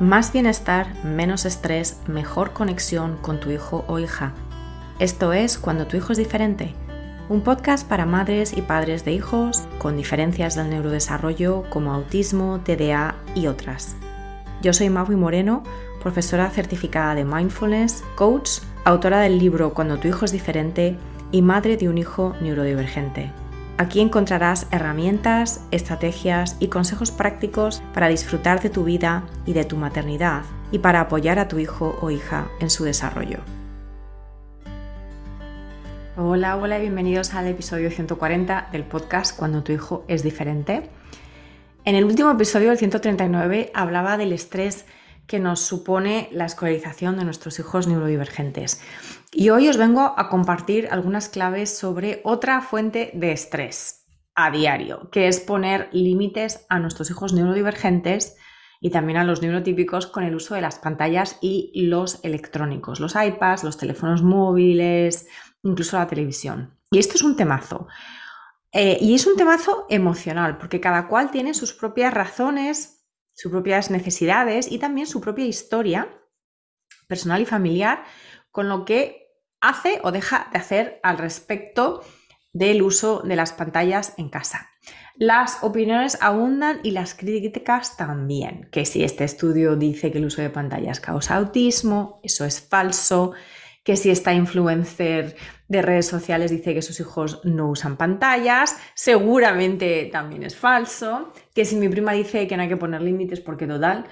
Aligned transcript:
Más 0.00 0.32
bienestar, 0.32 0.94
menos 1.04 1.44
estrés, 1.44 1.98
mejor 2.06 2.52
conexión 2.52 3.16
con 3.16 3.40
tu 3.40 3.50
hijo 3.50 3.84
o 3.88 3.98
hija. 3.98 4.32
Esto 5.00 5.32
es 5.32 5.58
Cuando 5.58 5.88
tu 5.88 5.96
hijo 5.96 6.12
es 6.12 6.18
diferente, 6.18 6.72
un 7.28 7.40
podcast 7.40 7.84
para 7.88 8.06
madres 8.06 8.56
y 8.56 8.62
padres 8.62 9.04
de 9.04 9.10
hijos 9.10 9.64
con 9.78 9.96
diferencias 9.96 10.54
del 10.54 10.70
neurodesarrollo 10.70 11.64
como 11.68 11.92
autismo, 11.92 12.60
TDA 12.64 13.16
y 13.34 13.48
otras. 13.48 13.96
Yo 14.62 14.72
soy 14.72 14.88
Maui 14.88 15.16
Moreno, 15.16 15.64
profesora 16.00 16.48
certificada 16.48 17.16
de 17.16 17.24
mindfulness, 17.24 18.04
coach, 18.14 18.60
autora 18.84 19.18
del 19.18 19.40
libro 19.40 19.74
Cuando 19.74 19.98
tu 19.98 20.06
hijo 20.06 20.24
es 20.24 20.30
diferente 20.30 20.96
y 21.32 21.42
madre 21.42 21.76
de 21.76 21.88
un 21.88 21.98
hijo 21.98 22.36
neurodivergente. 22.40 23.32
Aquí 23.80 24.00
encontrarás 24.00 24.66
herramientas, 24.72 25.60
estrategias 25.70 26.56
y 26.58 26.66
consejos 26.66 27.12
prácticos 27.12 27.80
para 27.94 28.08
disfrutar 28.08 28.60
de 28.60 28.70
tu 28.70 28.82
vida 28.82 29.22
y 29.46 29.52
de 29.52 29.64
tu 29.64 29.76
maternidad 29.76 30.42
y 30.72 30.80
para 30.80 31.00
apoyar 31.00 31.38
a 31.38 31.46
tu 31.46 31.60
hijo 31.60 31.96
o 32.02 32.10
hija 32.10 32.48
en 32.58 32.70
su 32.70 32.82
desarrollo. 32.82 33.38
Hola, 36.16 36.56
hola 36.56 36.78
y 36.78 36.82
bienvenidos 36.82 37.34
al 37.34 37.46
episodio 37.46 37.92
140 37.92 38.70
del 38.72 38.82
podcast 38.82 39.38
Cuando 39.38 39.62
tu 39.62 39.70
hijo 39.70 40.04
es 40.08 40.24
diferente. 40.24 40.90
En 41.84 41.94
el 41.94 42.04
último 42.04 42.32
episodio, 42.32 42.72
el 42.72 42.78
139, 42.78 43.70
hablaba 43.74 44.16
del 44.16 44.32
estrés 44.32 44.86
que 45.28 45.38
nos 45.38 45.60
supone 45.60 46.28
la 46.32 46.46
escolarización 46.46 47.18
de 47.18 47.24
nuestros 47.24 47.60
hijos 47.60 47.86
neurodivergentes. 47.86 48.82
Y 49.30 49.50
hoy 49.50 49.68
os 49.68 49.76
vengo 49.76 50.14
a 50.16 50.28
compartir 50.30 50.88
algunas 50.90 51.28
claves 51.28 51.78
sobre 51.78 52.22
otra 52.24 52.62
fuente 52.62 53.12
de 53.14 53.30
estrés 53.30 54.06
a 54.34 54.50
diario, 54.50 55.10
que 55.10 55.28
es 55.28 55.38
poner 55.38 55.90
límites 55.92 56.64
a 56.68 56.78
nuestros 56.78 57.10
hijos 57.10 57.34
neurodivergentes 57.34 58.36
y 58.80 58.90
también 58.90 59.18
a 59.18 59.24
los 59.24 59.42
neurotípicos 59.42 60.06
con 60.06 60.24
el 60.24 60.34
uso 60.34 60.54
de 60.54 60.62
las 60.62 60.78
pantallas 60.78 61.38
y 61.42 61.72
los 61.74 62.24
electrónicos, 62.24 62.98
los 62.98 63.14
iPads, 63.14 63.64
los 63.64 63.76
teléfonos 63.76 64.22
móviles, 64.22 65.28
incluso 65.62 65.98
la 65.98 66.06
televisión. 66.06 66.74
Y 66.90 66.98
esto 66.98 67.16
es 67.16 67.22
un 67.22 67.36
temazo. 67.36 67.86
Eh, 68.72 68.96
y 69.00 69.14
es 69.14 69.26
un 69.26 69.36
temazo 69.36 69.86
emocional, 69.90 70.56
porque 70.56 70.80
cada 70.80 71.08
cual 71.08 71.30
tiene 71.30 71.52
sus 71.52 71.74
propias 71.74 72.14
razones 72.14 72.97
sus 73.38 73.52
propias 73.52 73.92
necesidades 73.92 74.70
y 74.70 74.80
también 74.80 75.06
su 75.06 75.20
propia 75.20 75.46
historia 75.46 76.08
personal 77.06 77.40
y 77.40 77.46
familiar 77.46 78.02
con 78.50 78.68
lo 78.68 78.84
que 78.84 79.28
hace 79.60 80.00
o 80.02 80.10
deja 80.10 80.48
de 80.52 80.58
hacer 80.58 81.00
al 81.04 81.18
respecto 81.18 82.02
del 82.52 82.82
uso 82.82 83.20
de 83.20 83.36
las 83.36 83.52
pantallas 83.52 84.14
en 84.16 84.28
casa. 84.28 84.70
Las 85.14 85.62
opiniones 85.62 86.18
abundan 86.20 86.80
y 86.82 86.90
las 86.90 87.14
críticas 87.14 87.96
también, 87.96 88.68
que 88.72 88.84
si 88.84 89.04
este 89.04 89.22
estudio 89.22 89.76
dice 89.76 90.10
que 90.10 90.18
el 90.18 90.24
uso 90.24 90.42
de 90.42 90.50
pantallas 90.50 90.98
causa 90.98 91.36
autismo, 91.36 92.18
eso 92.24 92.44
es 92.44 92.60
falso, 92.60 93.34
que 93.88 93.96
si 93.96 94.10
esta 94.10 94.34
influencer 94.34 95.34
de 95.66 95.80
redes 95.80 96.06
sociales 96.06 96.50
dice 96.50 96.74
que 96.74 96.82
sus 96.82 97.00
hijos 97.00 97.40
no 97.44 97.70
usan 97.70 97.96
pantallas, 97.96 98.76
seguramente 98.92 100.10
también 100.12 100.42
es 100.42 100.54
falso, 100.54 101.32
que 101.54 101.64
si 101.64 101.76
mi 101.76 101.88
prima 101.88 102.12
dice 102.12 102.46
que 102.46 102.54
no 102.54 102.64
hay 102.64 102.68
que 102.68 102.76
poner 102.76 103.00
límites 103.00 103.40
porque 103.40 103.66
total, 103.66 104.04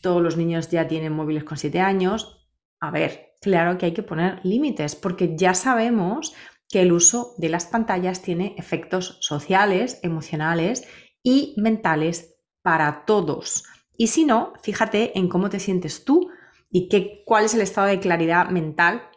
todos 0.00 0.22
los 0.22 0.36
niños 0.36 0.70
ya 0.70 0.86
tienen 0.86 1.12
móviles 1.12 1.42
con 1.42 1.58
7 1.58 1.80
años, 1.80 2.46
a 2.78 2.92
ver, 2.92 3.32
claro 3.40 3.76
que 3.76 3.86
hay 3.86 3.92
que 3.92 4.04
poner 4.04 4.38
límites 4.44 4.94
porque 4.94 5.34
ya 5.36 5.54
sabemos 5.54 6.32
que 6.68 6.82
el 6.82 6.92
uso 6.92 7.34
de 7.36 7.48
las 7.48 7.66
pantallas 7.66 8.22
tiene 8.22 8.54
efectos 8.56 9.18
sociales, 9.20 9.98
emocionales 10.04 10.86
y 11.24 11.56
mentales 11.56 12.36
para 12.62 13.04
todos. 13.04 13.64
Y 13.96 14.06
si 14.06 14.24
no, 14.24 14.52
fíjate 14.62 15.18
en 15.18 15.28
cómo 15.28 15.50
te 15.50 15.58
sientes 15.58 16.04
tú 16.04 16.30
y 16.70 16.88
qué, 16.88 17.24
cuál 17.26 17.46
es 17.46 17.54
el 17.54 17.62
estado 17.62 17.88
de 17.88 17.98
claridad 17.98 18.50
mental 18.50 19.10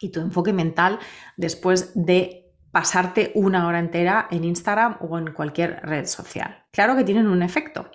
y 0.00 0.10
tu 0.10 0.20
enfoque 0.20 0.52
mental 0.52 0.98
después 1.36 1.92
de 1.94 2.50
pasarte 2.72 3.32
una 3.34 3.66
hora 3.66 3.78
entera 3.78 4.26
en 4.30 4.44
Instagram 4.44 4.98
o 5.00 5.18
en 5.18 5.32
cualquier 5.32 5.80
red 5.82 6.06
social. 6.06 6.64
Claro 6.72 6.96
que 6.96 7.04
tienen 7.04 7.26
un 7.26 7.42
efecto. 7.42 7.90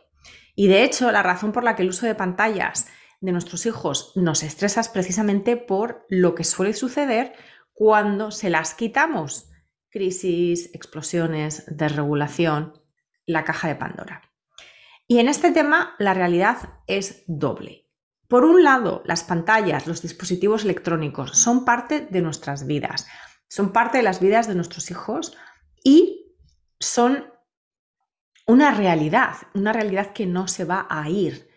Y 0.55 0.67
de 0.67 0.83
hecho, 0.83 1.11
la 1.11 1.23
razón 1.23 1.51
por 1.51 1.63
la 1.63 1.75
que 1.75 1.83
el 1.83 1.89
uso 1.89 2.05
de 2.05 2.15
pantallas 2.15 2.87
de 3.19 3.31
nuestros 3.31 3.65
hijos 3.65 4.11
nos 4.15 4.43
estresa 4.43 4.81
es 4.81 4.89
precisamente 4.89 5.57
por 5.57 6.05
lo 6.09 6.35
que 6.35 6.43
suele 6.43 6.73
suceder 6.73 7.33
cuando 7.73 8.31
se 8.31 8.49
las 8.49 8.73
quitamos. 8.73 9.49
Crisis, 9.89 10.69
explosiones, 10.73 11.65
desregulación, 11.67 12.81
la 13.25 13.43
caja 13.43 13.67
de 13.67 13.75
Pandora. 13.75 14.21
Y 15.07 15.19
en 15.19 15.29
este 15.29 15.51
tema 15.51 15.95
la 15.99 16.13
realidad 16.13 16.79
es 16.87 17.23
doble. 17.27 17.84
Por 18.27 18.43
un 18.43 18.63
lado, 18.63 19.03
las 19.05 19.23
pantallas, 19.23 19.87
los 19.87 20.01
dispositivos 20.01 20.63
electrónicos 20.63 21.37
son 21.37 21.63
parte 21.65 22.07
de 22.09 22.21
nuestras 22.21 22.65
vidas, 22.65 23.07
son 23.47 23.71
parte 23.71 23.97
de 23.97 24.03
las 24.03 24.19
vidas 24.19 24.47
de 24.47 24.55
nuestros 24.55 24.89
hijos 24.89 25.37
y 25.83 26.35
son 26.79 27.25
una 28.47 28.71
realidad, 28.71 29.35
una 29.53 29.73
realidad 29.73 30.13
que 30.13 30.25
no 30.25 30.47
se 30.47 30.65
va 30.65 30.87
a 30.89 31.09
ir. 31.09 31.49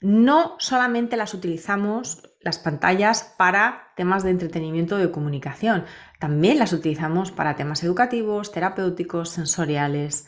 No 0.00 0.56
solamente 0.58 1.16
las 1.16 1.34
utilizamos, 1.34 2.34
las 2.40 2.58
pantallas, 2.58 3.34
para 3.38 3.92
temas 3.96 4.24
de 4.24 4.30
entretenimiento 4.30 4.96
o 4.96 4.98
de 4.98 5.12
comunicación, 5.12 5.84
también 6.18 6.58
las 6.58 6.72
utilizamos 6.72 7.30
para 7.30 7.54
temas 7.54 7.84
educativos, 7.84 8.50
terapéuticos, 8.50 9.28
sensoriales. 9.28 10.26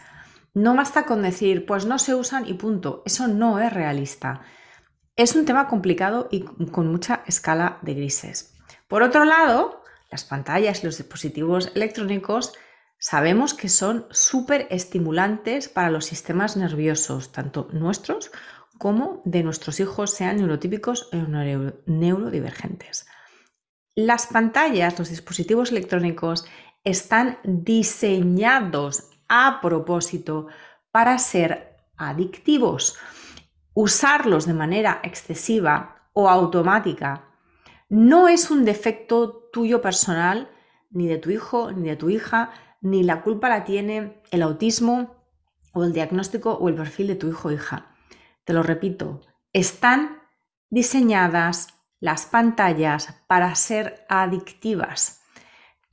No 0.55 0.77
basta 0.77 1.05
con 1.07 1.23
decir, 1.23 1.67
pues 1.67 1.87
no 1.87 1.99
se 1.99 2.15
usan 2.15 2.47
y 2.47 2.55
punto, 2.55 3.03
eso 3.05 3.27
no 3.27 3.59
es 3.59 3.73
realista. 3.73 4.43
Es 5.17 5.37
un 5.37 5.45
tema 5.45 5.69
complicado 5.69 6.27
y 6.33 6.41
con 6.41 6.89
mucha 6.89 7.23
escala 7.27 7.79
de 7.83 7.95
grises. 7.95 8.53
Por 8.89 9.05
otro 9.05 9.25
lado, 9.25 9.85
las 10.11 10.25
pantallas 10.25 10.83
y 10.83 10.87
los 10.87 10.99
dispositivos 10.99 11.71
electrónicos 11.77 12.53
sabemos 12.99 13.55
que 13.55 13.69
son 13.69 14.07
súper 14.11 14.67
estimulantes 14.71 15.69
para 15.69 15.91
los 15.91 16.07
sistemas 16.07 16.57
nerviosos, 16.57 17.31
tanto 17.31 17.69
nuestros 17.73 18.33
como 18.77 19.23
de 19.25 19.45
nuestros 19.45 19.79
hijos, 19.79 20.11
sean 20.11 20.39
neurotípicos 20.39 21.09
o 21.13 21.17
neurodivergentes. 21.87 23.07
Las 23.95 24.27
pantallas, 24.27 24.99
los 24.99 25.11
dispositivos 25.11 25.71
electrónicos 25.71 26.45
están 26.83 27.39
diseñados 27.45 29.11
a 29.29 29.61
propósito 29.63 30.49
para 30.91 31.19
ser 31.19 31.77
adictivos 31.97 32.99
usarlos 33.75 34.47
de 34.47 34.55
manera 34.55 35.01
excesiva 35.03 36.09
o 36.13 36.29
automática 36.29 37.29
no 37.89 38.29
es 38.29 38.51
un 38.51 38.65
defecto 38.65 39.51
tuyo 39.53 39.83
personal, 39.83 40.51
ni 40.91 41.07
de 41.07 41.19
tu 41.19 41.31
hijo, 41.31 41.73
ni 41.73 41.89
de 41.89 41.97
tu 41.97 42.09
hija, 42.09 42.51
ni 42.81 43.03
la 43.03 43.23
culpa 43.23 43.49
la 43.49 43.65
tiene 43.65 44.23
el 44.31 44.43
autismo 44.43 45.25
o 45.73 45.85
el 45.85 45.93
diagnóstico 45.93 46.53
o 46.53 46.69
el 46.69 46.75
perfil 46.75 47.09
de 47.09 47.15
tu 47.17 47.29
hijo 47.29 47.49
o 47.49 47.53
hija. 47.53 47.95
Te 48.45 48.53
lo 48.53 48.63
repito, 48.63 49.21
están 49.53 50.23
diseñadas 50.71 51.69
las 52.01 52.27
pantallas 52.27 53.23
para 53.27 53.55
ser 53.55 54.05
adictivas. 54.09 55.23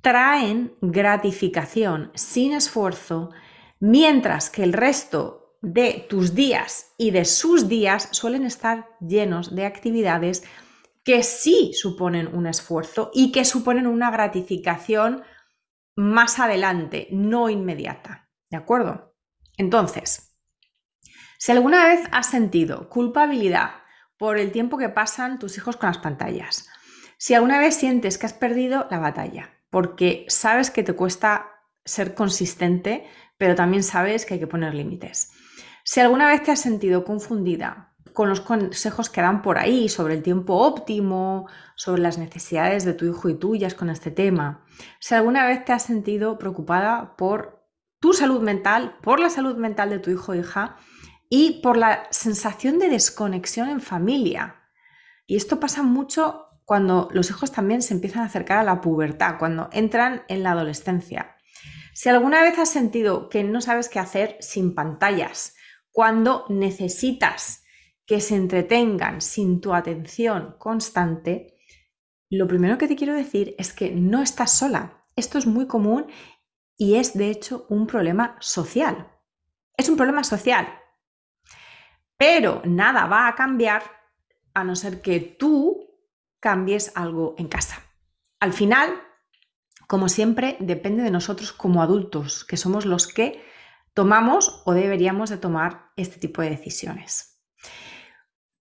Traen 0.01 0.75
gratificación 0.81 2.11
sin 2.15 2.53
esfuerzo, 2.53 3.29
mientras 3.79 4.49
que 4.49 4.63
el 4.63 4.73
resto 4.73 5.40
de 5.61 6.05
tus 6.09 6.33
días 6.33 6.93
y 6.97 7.11
de 7.11 7.25
sus 7.25 7.67
días 7.67 8.09
suelen 8.11 8.45
estar 8.45 8.89
llenos 8.99 9.55
de 9.55 9.65
actividades 9.65 10.43
que 11.03 11.23
sí 11.23 11.71
suponen 11.73 12.35
un 12.35 12.47
esfuerzo 12.47 13.11
y 13.13 13.31
que 13.31 13.45
suponen 13.45 13.87
una 13.87 14.11
gratificación 14.11 15.23
más 15.95 16.39
adelante, 16.39 17.07
no 17.11 17.49
inmediata. 17.49 18.29
¿De 18.49 18.57
acuerdo? 18.57 19.15
Entonces, 19.57 20.35
si 21.37 21.51
alguna 21.51 21.85
vez 21.85 22.01
has 22.11 22.27
sentido 22.27 22.89
culpabilidad 22.89 23.71
por 24.17 24.37
el 24.37 24.51
tiempo 24.51 24.77
que 24.77 24.89
pasan 24.89 25.39
tus 25.39 25.57
hijos 25.57 25.77
con 25.77 25.87
las 25.87 25.97
pantallas, 25.97 26.69
si 27.17 27.33
alguna 27.33 27.59
vez 27.59 27.75
sientes 27.75 28.17
que 28.17 28.25
has 28.25 28.33
perdido 28.33 28.87
la 28.89 28.99
batalla, 28.99 29.51
porque 29.69 30.25
sabes 30.27 30.71
que 30.71 30.83
te 30.83 30.93
cuesta 30.93 31.51
ser 31.85 32.13
consistente, 32.13 33.05
pero 33.37 33.55
también 33.55 33.83
sabes 33.83 34.25
que 34.25 34.35
hay 34.35 34.39
que 34.39 34.47
poner 34.47 34.73
límites. 34.73 35.31
Si 35.83 35.99
alguna 35.99 36.27
vez 36.27 36.43
te 36.43 36.51
has 36.51 36.59
sentido 36.59 37.03
confundida 37.03 37.93
con 38.13 38.29
los 38.29 38.41
consejos 38.41 39.09
que 39.09 39.21
dan 39.21 39.41
por 39.41 39.57
ahí 39.57 39.87
sobre 39.89 40.15
el 40.15 40.23
tiempo 40.23 40.55
óptimo, 40.55 41.47
sobre 41.75 42.01
las 42.01 42.17
necesidades 42.17 42.83
de 42.83 42.93
tu 42.93 43.05
hijo 43.05 43.29
y 43.29 43.35
tuyas 43.35 43.73
con 43.73 43.89
este 43.89 44.11
tema, 44.11 44.65
si 44.99 45.15
alguna 45.15 45.45
vez 45.47 45.63
te 45.65 45.71
has 45.71 45.83
sentido 45.83 46.37
preocupada 46.37 47.15
por 47.15 47.65
tu 47.99 48.13
salud 48.13 48.41
mental, 48.41 48.97
por 49.01 49.19
la 49.19 49.29
salud 49.29 49.55
mental 49.55 49.89
de 49.89 49.99
tu 49.99 50.11
hijo 50.11 50.33
o 50.33 50.35
hija 50.35 50.77
y 51.29 51.61
por 51.61 51.77
la 51.77 52.07
sensación 52.11 52.79
de 52.79 52.89
desconexión 52.89 53.69
en 53.69 53.79
familia. 53.79 54.55
Y 55.25 55.37
esto 55.37 55.59
pasa 55.59 55.81
mucho 55.81 56.47
cuando 56.65 57.09
los 57.11 57.29
hijos 57.29 57.51
también 57.51 57.81
se 57.81 57.93
empiezan 57.93 58.23
a 58.23 58.25
acercar 58.25 58.57
a 58.57 58.63
la 58.63 58.81
pubertad, 58.81 59.35
cuando 59.39 59.69
entran 59.71 60.23
en 60.27 60.43
la 60.43 60.51
adolescencia. 60.51 61.37
Si 61.93 62.09
alguna 62.09 62.41
vez 62.41 62.57
has 62.57 62.69
sentido 62.69 63.29
que 63.29 63.43
no 63.43 63.61
sabes 63.61 63.87
qué 63.89 63.99
hacer 63.99 64.37
sin 64.39 64.73
pantallas, 64.73 65.55
cuando 65.91 66.45
necesitas 66.49 67.63
que 68.05 68.21
se 68.21 68.35
entretengan 68.35 69.21
sin 69.21 69.61
tu 69.61 69.73
atención 69.73 70.55
constante, 70.57 71.57
lo 72.29 72.47
primero 72.47 72.77
que 72.77 72.87
te 72.87 72.95
quiero 72.95 73.13
decir 73.13 73.55
es 73.57 73.73
que 73.73 73.91
no 73.91 74.21
estás 74.21 74.51
sola. 74.51 75.05
Esto 75.15 75.37
es 75.37 75.45
muy 75.45 75.67
común 75.67 76.07
y 76.77 76.95
es 76.95 77.13
de 77.13 77.29
hecho 77.29 77.65
un 77.69 77.87
problema 77.87 78.37
social. 78.39 79.11
Es 79.77 79.89
un 79.89 79.97
problema 79.97 80.23
social. 80.23 80.67
Pero 82.17 82.61
nada 82.65 83.05
va 83.05 83.27
a 83.27 83.35
cambiar 83.35 83.83
a 84.53 84.63
no 84.63 84.75
ser 84.75 85.01
que 85.01 85.19
tú 85.19 85.89
cambies 86.39 86.91
algo 86.95 87.35
en 87.37 87.47
casa. 87.47 87.83
Al 88.39 88.53
final, 88.53 89.01
como 89.87 90.09
siempre, 90.09 90.57
depende 90.59 91.03
de 91.03 91.11
nosotros 91.11 91.51
como 91.51 91.81
adultos, 91.81 92.45
que 92.45 92.57
somos 92.57 92.85
los 92.85 93.07
que 93.07 93.43
tomamos 93.93 94.61
o 94.65 94.73
deberíamos 94.73 95.29
de 95.29 95.37
tomar 95.37 95.91
este 95.95 96.19
tipo 96.19 96.41
de 96.41 96.51
decisiones. 96.51 97.31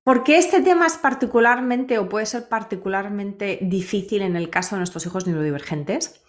Porque 0.02 0.38
este 0.38 0.62
tema 0.62 0.86
es 0.86 0.96
particularmente 0.96 1.98
o 1.98 2.08
puede 2.08 2.26
ser 2.26 2.48
particularmente 2.48 3.58
difícil 3.62 4.22
en 4.22 4.36
el 4.36 4.50
caso 4.50 4.74
de 4.74 4.80
nuestros 4.80 5.06
hijos 5.06 5.26
neurodivergentes? 5.26 6.22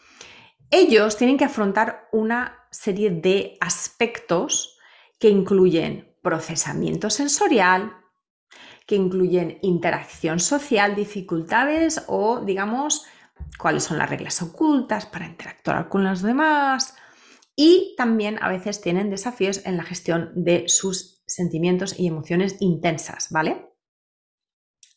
Ellos 0.69 1.17
tienen 1.17 1.37
que 1.37 1.45
afrontar 1.45 2.07
una 2.11 2.67
serie 2.69 3.11
de 3.11 3.57
aspectos 3.59 4.77
que 5.19 5.29
incluyen 5.29 6.15
procesamiento 6.21 7.09
sensorial, 7.09 7.93
que 8.85 8.95
incluyen 8.95 9.57
interacción 9.61 10.39
social, 10.39 10.95
dificultades 10.95 12.03
o, 12.07 12.41
digamos, 12.41 13.05
cuáles 13.57 13.83
son 13.83 13.97
las 13.97 14.09
reglas 14.09 14.41
ocultas 14.41 15.05
para 15.05 15.25
interactuar 15.25 15.89
con 15.89 16.03
los 16.03 16.21
demás. 16.21 16.95
Y 17.55 17.95
también 17.97 18.37
a 18.41 18.49
veces 18.49 18.81
tienen 18.81 19.09
desafíos 19.09 19.61
en 19.65 19.77
la 19.77 19.83
gestión 19.83 20.31
de 20.35 20.67
sus 20.67 21.23
sentimientos 21.27 21.99
y 21.99 22.07
emociones 22.07 22.57
intensas, 22.59 23.27
¿vale? 23.31 23.67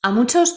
A 0.03 0.11
muchos 0.11 0.56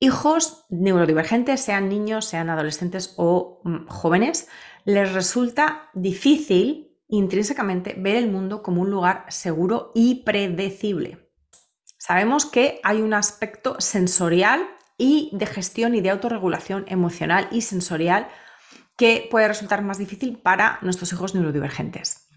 hijos 0.00 0.66
neurodivergentes, 0.68 1.60
sean 1.60 1.88
niños, 1.88 2.24
sean 2.24 2.50
adolescentes 2.50 3.14
o 3.16 3.60
mm, 3.64 3.86
jóvenes, 3.86 4.48
les 4.84 5.12
resulta 5.12 5.90
difícil 5.94 6.96
intrínsecamente 7.08 7.94
ver 7.98 8.16
el 8.16 8.30
mundo 8.30 8.62
como 8.62 8.82
un 8.82 8.90
lugar 8.90 9.24
seguro 9.28 9.92
y 9.94 10.22
predecible. 10.24 11.30
Sabemos 11.98 12.46
que 12.46 12.80
hay 12.84 13.00
un 13.02 13.14
aspecto 13.14 13.76
sensorial 13.80 14.68
y 14.98 15.30
de 15.32 15.46
gestión 15.46 15.94
y 15.94 16.00
de 16.00 16.10
autorregulación 16.10 16.84
emocional 16.88 17.48
y 17.50 17.62
sensorial 17.62 18.28
que 18.98 19.28
puede 19.30 19.48
resultar 19.48 19.80
más 19.80 19.96
difícil 19.96 20.38
para 20.38 20.78
nuestros 20.82 21.12
hijos 21.12 21.34
neurodivergentes. 21.34 22.28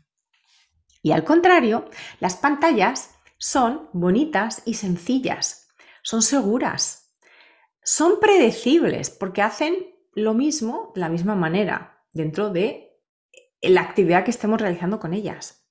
Y 1.01 1.11
al 1.11 1.23
contrario, 1.23 1.89
las 2.19 2.35
pantallas 2.35 3.15
son 3.39 3.89
bonitas 3.91 4.61
y 4.65 4.75
sencillas, 4.75 5.67
son 6.03 6.21
seguras, 6.21 7.17
son 7.83 8.19
predecibles 8.19 9.09
porque 9.09 9.41
hacen 9.41 9.73
lo 10.13 10.35
mismo 10.35 10.93
la 10.95 11.09
misma 11.09 11.33
manera 11.33 12.05
dentro 12.13 12.51
de 12.51 12.99
la 13.63 13.81
actividad 13.81 14.23
que 14.23 14.31
estemos 14.31 14.61
realizando 14.61 14.99
con 14.99 15.15
ellas. 15.15 15.67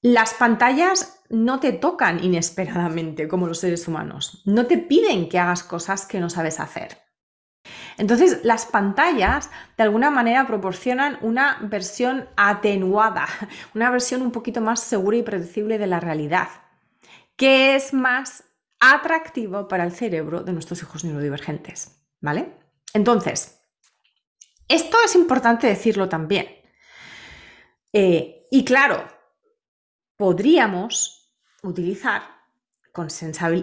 Las 0.00 0.32
pantallas 0.32 1.22
no 1.28 1.60
te 1.60 1.72
tocan 1.72 2.24
inesperadamente 2.24 3.28
como 3.28 3.46
los 3.46 3.58
seres 3.58 3.86
humanos, 3.86 4.40
no 4.46 4.66
te 4.66 4.78
piden 4.78 5.28
que 5.28 5.38
hagas 5.38 5.62
cosas 5.62 6.06
que 6.06 6.20
no 6.20 6.30
sabes 6.30 6.58
hacer. 6.58 7.09
Entonces, 7.98 8.40
las 8.44 8.66
pantallas 8.66 9.50
de 9.76 9.82
alguna 9.82 10.10
manera 10.10 10.46
proporcionan 10.46 11.18
una 11.20 11.58
versión 11.62 12.28
atenuada, 12.36 13.26
una 13.74 13.90
versión 13.90 14.22
un 14.22 14.32
poquito 14.32 14.60
más 14.60 14.80
segura 14.80 15.16
y 15.16 15.22
predecible 15.22 15.78
de 15.78 15.86
la 15.86 16.00
realidad, 16.00 16.48
que 17.36 17.76
es 17.76 17.92
más 17.92 18.44
atractivo 18.80 19.68
para 19.68 19.84
el 19.84 19.92
cerebro 19.92 20.42
de 20.42 20.52
nuestros 20.52 20.80
hijos 20.82 21.04
neurodivergentes, 21.04 22.02
¿vale? 22.20 22.54
Entonces, 22.94 23.60
esto 24.66 24.96
es 25.04 25.14
importante 25.14 25.66
decirlo 25.66 26.08
también. 26.08 26.46
Eh, 27.92 28.46
y 28.50 28.64
claro, 28.64 29.04
podríamos 30.16 31.34
utilizar 31.62 32.22
con, 32.92 33.08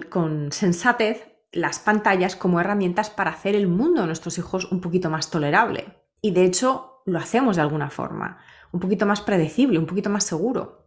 con 0.09 0.51
sensatez 0.51 1.36
las 1.57 1.79
pantallas 1.79 2.35
como 2.35 2.59
herramientas 2.59 3.09
para 3.09 3.31
hacer 3.31 3.55
el 3.55 3.67
mundo 3.67 4.01
de 4.01 4.07
nuestros 4.07 4.37
hijos 4.37 4.71
un 4.71 4.79
poquito 4.79 5.09
más 5.09 5.29
tolerable. 5.29 6.03
Y 6.21 6.31
de 6.31 6.45
hecho 6.45 7.01
lo 7.05 7.19
hacemos 7.19 7.55
de 7.55 7.63
alguna 7.63 7.89
forma, 7.89 8.39
un 8.71 8.79
poquito 8.79 9.05
más 9.05 9.21
predecible, 9.21 9.79
un 9.79 9.85
poquito 9.85 10.09
más 10.09 10.23
seguro. 10.23 10.85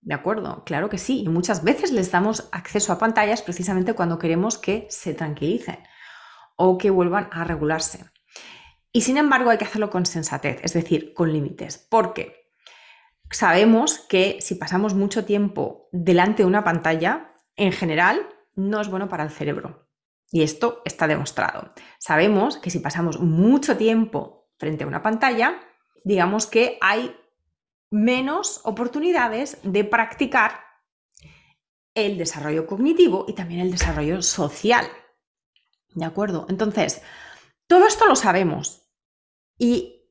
¿De 0.00 0.14
acuerdo? 0.14 0.62
Claro 0.64 0.88
que 0.88 0.98
sí. 0.98 1.22
Y 1.22 1.28
muchas 1.28 1.64
veces 1.64 1.90
les 1.90 2.10
damos 2.10 2.48
acceso 2.52 2.92
a 2.92 2.98
pantallas 2.98 3.42
precisamente 3.42 3.94
cuando 3.94 4.18
queremos 4.18 4.58
que 4.58 4.86
se 4.90 5.14
tranquilicen 5.14 5.78
o 6.56 6.78
que 6.78 6.90
vuelvan 6.90 7.28
a 7.32 7.44
regularse. 7.44 8.04
Y 8.92 9.00
sin 9.00 9.16
embargo 9.16 9.50
hay 9.50 9.58
que 9.58 9.64
hacerlo 9.64 9.90
con 9.90 10.06
sensatez, 10.06 10.60
es 10.62 10.74
decir, 10.74 11.14
con 11.14 11.32
límites. 11.32 11.78
¿Por 11.78 12.12
qué? 12.12 12.44
sabemos 13.30 13.98
que 13.98 14.38
si 14.40 14.54
pasamos 14.54 14.94
mucho 14.94 15.24
tiempo 15.24 15.88
delante 15.90 16.42
de 16.42 16.46
una 16.46 16.62
pantalla, 16.62 17.34
en 17.56 17.72
general, 17.72 18.28
no 18.54 18.80
es 18.80 18.88
bueno 18.88 19.08
para 19.08 19.24
el 19.24 19.30
cerebro. 19.30 19.83
Y 20.34 20.42
esto 20.42 20.82
está 20.84 21.06
demostrado. 21.06 21.72
Sabemos 22.00 22.56
que 22.58 22.68
si 22.68 22.80
pasamos 22.80 23.20
mucho 23.20 23.76
tiempo 23.76 24.48
frente 24.58 24.82
a 24.82 24.88
una 24.88 25.00
pantalla, 25.00 25.60
digamos 26.02 26.48
que 26.48 26.76
hay 26.80 27.16
menos 27.92 28.60
oportunidades 28.64 29.58
de 29.62 29.84
practicar 29.84 30.58
el 31.94 32.18
desarrollo 32.18 32.66
cognitivo 32.66 33.26
y 33.28 33.34
también 33.34 33.60
el 33.60 33.70
desarrollo 33.70 34.22
social. 34.22 34.88
¿De 35.94 36.04
acuerdo? 36.04 36.46
Entonces, 36.48 37.00
todo 37.68 37.86
esto 37.86 38.08
lo 38.08 38.16
sabemos. 38.16 38.90
Y 39.56 40.10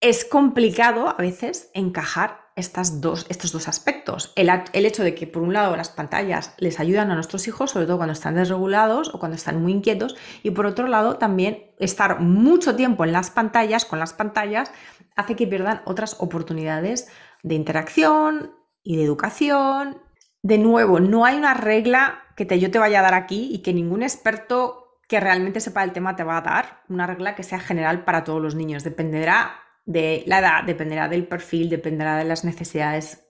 es 0.00 0.24
complicado 0.24 1.08
a 1.08 1.14
veces 1.14 1.72
encajar 1.74 2.43
estas 2.56 3.00
dos, 3.00 3.26
estos 3.28 3.52
dos 3.52 3.68
aspectos. 3.68 4.32
El, 4.36 4.48
el, 4.72 4.86
hecho 4.86 5.02
de 5.02 5.14
que, 5.14 5.26
por 5.26 5.42
un 5.42 5.52
lado, 5.52 5.76
las 5.76 5.88
pantallas 5.88 6.54
les 6.58 6.78
ayudan 6.78 7.10
a 7.10 7.14
nuestros 7.14 7.48
hijos, 7.48 7.72
sobre 7.72 7.86
todo 7.86 7.96
cuando 7.96 8.12
están 8.12 8.36
desregulados 8.36 9.12
o 9.12 9.18
cuando 9.18 9.36
están 9.36 9.60
muy 9.60 9.72
inquietos, 9.72 10.16
y 10.42 10.50
por 10.50 10.66
otro 10.66 10.86
lado, 10.86 11.16
también 11.16 11.72
estar 11.78 12.20
mucho 12.20 12.76
tiempo 12.76 13.04
en 13.04 13.12
las 13.12 13.30
pantallas, 13.30 13.84
con 13.84 13.98
las 13.98 14.12
pantallas, 14.12 14.70
hace 15.16 15.36
que 15.36 15.46
pierdan 15.46 15.82
otras 15.84 16.16
oportunidades 16.20 17.08
de 17.42 17.54
interacción 17.56 18.54
y 18.82 18.96
de 18.96 19.04
educación. 19.04 20.00
De 20.42 20.58
nuevo, 20.58 21.00
no 21.00 21.24
hay 21.24 21.36
una 21.36 21.54
regla 21.54 22.22
que 22.36 22.44
te, 22.44 22.60
yo 22.60 22.70
te 22.70 22.78
vaya 22.78 23.00
a 23.00 23.02
dar 23.02 23.14
aquí 23.14 23.48
y 23.52 23.62
que 23.62 23.72
ningún 23.72 24.02
experto 24.02 25.00
que 25.08 25.20
realmente 25.20 25.60
sepa 25.60 25.84
el 25.84 25.92
tema 25.92 26.16
te 26.16 26.24
va 26.24 26.38
a 26.38 26.42
dar, 26.42 26.82
una 26.88 27.06
regla 27.06 27.34
que 27.34 27.42
sea 27.42 27.60
general 27.60 28.04
para 28.04 28.24
todos 28.24 28.40
los 28.40 28.54
niños. 28.54 28.84
Dependerá 28.84 29.63
de 29.84 30.24
la 30.26 30.38
edad, 30.38 30.64
dependerá 30.64 31.08
del 31.08 31.26
perfil, 31.26 31.68
dependerá 31.68 32.16
de 32.16 32.24
las 32.24 32.44
necesidades 32.44 33.28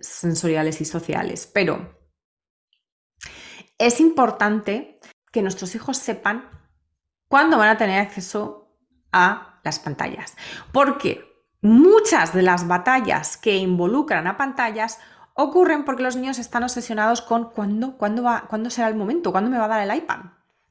sensoriales 0.00 0.80
y 0.80 0.84
sociales. 0.84 1.50
Pero 1.52 1.98
es 3.78 4.00
importante 4.00 5.00
que 5.32 5.42
nuestros 5.42 5.74
hijos 5.74 5.96
sepan 5.96 6.48
cuándo 7.28 7.58
van 7.58 7.70
a 7.70 7.76
tener 7.76 8.00
acceso 8.00 8.78
a 9.12 9.60
las 9.64 9.78
pantallas. 9.78 10.36
Porque 10.72 11.24
muchas 11.62 12.34
de 12.34 12.42
las 12.42 12.68
batallas 12.68 13.36
que 13.36 13.56
involucran 13.56 14.26
a 14.26 14.36
pantallas 14.36 14.98
ocurren 15.34 15.84
porque 15.84 16.02
los 16.02 16.16
niños 16.16 16.38
están 16.38 16.62
obsesionados 16.62 17.22
con 17.22 17.50
cuándo, 17.50 17.96
cuándo, 17.96 18.22
va, 18.22 18.46
cuándo 18.48 18.70
será 18.70 18.88
el 18.88 18.94
momento, 18.94 19.32
cuándo 19.32 19.50
me 19.50 19.58
va 19.58 19.64
a 19.64 19.68
dar 19.68 19.88
el 19.88 19.96
iPad. 19.96 20.20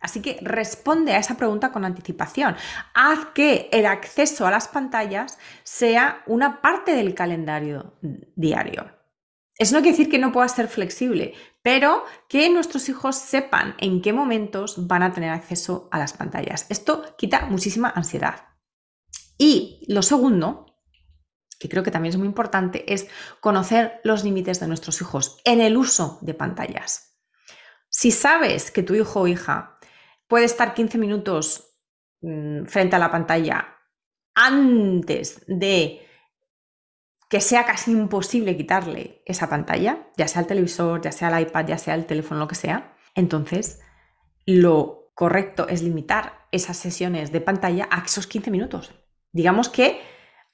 Así 0.03 0.21
que 0.21 0.37
responde 0.41 1.13
a 1.13 1.17
esa 1.17 1.37
pregunta 1.37 1.71
con 1.71 1.85
anticipación. 1.85 2.57
Haz 2.93 3.27
que 3.33 3.69
el 3.71 3.85
acceso 3.85 4.45
a 4.45 4.51
las 4.51 4.67
pantallas 4.67 5.39
sea 5.63 6.23
una 6.27 6.61
parte 6.61 6.93
del 6.93 7.15
calendario 7.15 7.93
diario. 8.35 8.91
Eso 9.57 9.75
no 9.75 9.81
quiere 9.81 9.97
decir 9.97 10.11
que 10.11 10.19
no 10.19 10.33
pueda 10.33 10.49
ser 10.49 10.67
flexible, 10.67 11.35
pero 11.61 12.03
que 12.27 12.49
nuestros 12.49 12.89
hijos 12.89 13.15
sepan 13.15 13.75
en 13.79 14.01
qué 14.01 14.11
momentos 14.11 14.87
van 14.87 15.03
a 15.03 15.13
tener 15.13 15.29
acceso 15.29 15.87
a 15.89 15.99
las 15.99 16.11
pantallas. 16.11 16.65
Esto 16.67 17.15
quita 17.17 17.45
muchísima 17.45 17.89
ansiedad. 17.89 18.47
Y 19.37 19.85
lo 19.87 20.01
segundo, 20.01 20.65
que 21.59 21.69
creo 21.69 21.83
que 21.83 21.91
también 21.91 22.11
es 22.11 22.17
muy 22.17 22.27
importante, 22.27 22.93
es 22.93 23.07
conocer 23.39 24.01
los 24.03 24.25
límites 24.25 24.59
de 24.59 24.67
nuestros 24.67 24.99
hijos 24.99 25.39
en 25.45 25.61
el 25.61 25.77
uso 25.77 26.19
de 26.21 26.33
pantallas. 26.33 27.13
Si 27.95 28.09
sabes 28.09 28.71
que 28.71 28.81
tu 28.81 28.95
hijo 28.95 29.21
o 29.21 29.27
hija 29.27 29.72
puede 30.27 30.45
estar 30.45 30.73
15 30.73 30.97
minutos 30.97 31.77
mm, 32.21 32.65
frente 32.65 32.95
a 32.95 32.99
la 32.99 33.11
pantalla 33.11 33.77
antes 34.35 35.43
de 35.47 36.01
que 37.29 37.41
sea 37.41 37.65
casi 37.65 37.91
imposible 37.91 38.55
quitarle 38.55 39.23
esa 39.25 39.49
pantalla, 39.49 40.07
ya 40.17 40.27
sea 40.27 40.41
el 40.41 40.47
televisor, 40.47 41.01
ya 41.01 41.11
sea 41.11 41.29
el 41.29 41.47
iPad, 41.47 41.67
ya 41.67 41.77
sea 41.77 41.95
el 41.95 42.05
teléfono, 42.05 42.39
lo 42.41 42.47
que 42.47 42.55
sea, 42.55 42.95
entonces 43.15 43.81
lo 44.45 45.11
correcto 45.15 45.67
es 45.67 45.81
limitar 45.81 46.47
esas 46.51 46.77
sesiones 46.77 47.31
de 47.31 47.41
pantalla 47.41 47.87
a 47.89 48.03
esos 48.05 48.27
15 48.27 48.51
minutos. 48.51 48.93
Digamos 49.31 49.69
que 49.69 50.01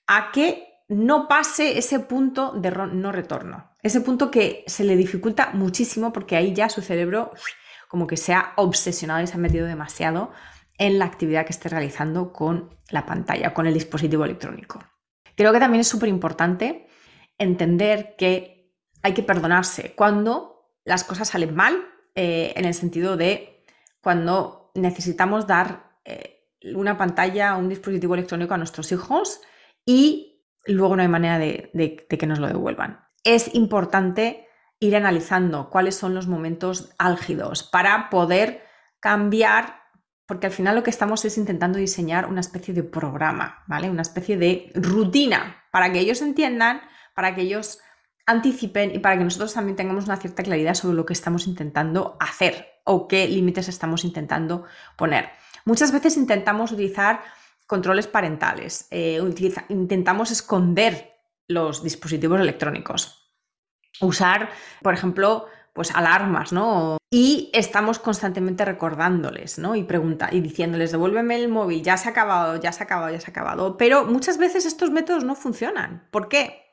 a 0.08 0.32
que 0.32 0.70
no 0.88 1.28
pase 1.28 1.78
ese 1.78 2.00
punto 2.00 2.54
de 2.54 2.72
no 2.72 3.12
retorno. 3.12 3.76
ese 3.84 4.02
punto 4.02 4.32
que 4.32 4.64
se 4.68 4.84
le 4.84 4.96
dificulta 4.96 5.52
muchísimo 5.54 6.12
porque 6.12 6.36
ahí 6.36 6.54
ya 6.54 6.70
su 6.70 6.82
cerebro 6.82 7.32
como 7.89 8.05
que 8.05 8.17
se 8.17 8.34
ha 8.34 8.53
obsesionado 8.55 9.24
y 9.24 9.27
se 9.27 9.34
ha 9.34 9.39
metido 9.39 9.65
demasiado 9.65 10.31
en 10.77 11.00
la 11.00 11.05
actividad 11.05 11.43
que 11.46 11.51
esté 11.51 11.69
realizando 11.69 12.31
con 12.31 12.69
la 12.91 13.08
pantalla, 13.08 13.53
con 13.55 13.65
el 13.65 13.74
dispositivo 13.74 14.24
electrónico. 14.24 14.79
Creo 15.36 15.51
que 15.51 15.60
también 15.60 15.81
es 15.81 15.88
súper 15.88 16.08
importante 16.08 16.88
entender 17.39 18.15
que 18.15 18.75
hay 19.01 19.13
que 19.15 19.24
perdonarse 19.24 19.96
cuando 19.96 20.72
las 20.86 21.03
cosas 21.03 21.29
salen 21.29 21.55
mal, 21.55 21.84
eh, 22.13 22.53
en 22.55 22.65
el 22.65 22.75
sentido 22.75 23.17
de 23.17 23.65
cuando 24.01 24.72
necesitamos 24.75 25.48
dar 25.48 25.98
eh, 26.05 26.48
una 26.75 26.96
pantalla 26.96 27.58
un 27.58 27.69
dispositivo 27.69 28.13
electrónico 28.13 28.53
a 28.53 28.58
nuestros 28.58 28.91
hijos 28.91 29.41
y 29.84 30.46
luego 30.65 30.96
no 30.96 31.01
hay 31.01 31.08
manera 31.08 31.39
de 31.39 32.05
que 32.08 32.27
nos 32.27 32.38
lo 32.38 32.48
devuelvan. 32.48 33.00
Es 33.24 33.55
importante 33.55 34.46
ir 34.80 34.96
analizando 34.96 35.70
cuáles 35.70 35.96
son 35.96 36.16
los 36.16 36.28
momentos 36.28 36.90
álgidos 36.98 37.64
para 37.64 38.10
poder 38.10 38.64
cambiar, 39.00 39.82
porque 40.26 40.48
al 40.48 40.54
final 40.54 40.76
lo 40.76 40.84
que 40.84 40.90
estamos 40.90 41.26
es 41.26 41.38
intentando 41.38 41.80
diseñar 41.80 42.28
una 42.28 42.42
especie 42.42 42.74
de 42.74 42.84
programa, 42.84 43.64
¿vale? 43.68 43.90
Una 43.90 44.02
especie 44.02 44.38
de 44.38 44.72
rutina 44.76 45.64
para 45.72 45.92
que 45.92 46.00
ellos 46.00 46.22
entiendan, 46.22 46.82
para 47.14 47.36
que 47.36 47.42
ellos 47.42 47.80
anticipen 48.26 48.96
y 48.96 49.00
para 49.00 49.18
que 49.18 49.24
nosotros 49.24 49.54
también 49.54 49.76
tengamos 49.76 50.06
una 50.06 50.18
cierta 50.18 50.44
claridad 50.44 50.76
sobre 50.76 50.96
lo 50.96 51.06
que 51.06 51.14
estamos 51.14 51.48
intentando 51.48 52.16
hacer 52.20 52.68
o 52.84 53.08
qué 53.08 53.28
límites 53.28 53.68
estamos 53.68 54.06
intentando 54.06 54.66
poner. 54.96 55.30
Muchas 55.66 55.92
veces 55.92 56.16
intentamos 56.16 56.72
utilizar 56.72 57.22
controles 57.68 58.08
parentales, 58.08 58.88
eh, 58.92 59.20
intentamos 59.70 60.32
esconder 60.32 61.16
los 61.48 61.84
dispositivos 61.84 62.40
electrónicos 62.40 63.29
usar, 64.01 64.50
por 64.81 64.93
ejemplo, 64.93 65.48
pues 65.74 65.91
alarmas, 65.96 66.51
¿no? 66.51 66.98
Y 67.12 67.50
estamos 67.53 68.00
constantemente 68.00 68.65
recordándoles, 68.65 69.58
¿no? 69.60 69.75
Y 69.75 69.84
pregunta 69.84 70.29
y 70.31 70.41
diciéndoles, 70.41 70.91
devuélveme 70.91 71.36
el 71.36 71.50
móvil, 71.50 71.81
ya 71.81 71.98
se 71.98 72.08
ha 72.08 72.12
acabado, 72.12 72.58
ya 72.58 72.72
se 72.72 72.84
ha 72.84 72.86
acabado, 72.86 73.12
ya 73.12 73.19
se 73.19 73.27
ha 73.27 73.31
acabado. 73.31 73.77
Pero 73.77 74.05
muchas 74.05 74.38
veces 74.38 74.65
estos 74.65 74.91
métodos 74.91 75.24
no 75.24 75.36
funcionan. 75.36 76.08
¿Por 76.12 76.27
qué? 76.27 76.65